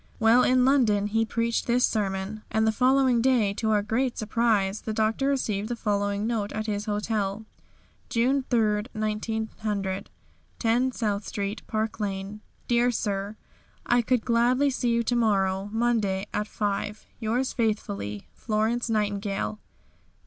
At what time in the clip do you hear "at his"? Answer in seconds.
6.53-6.85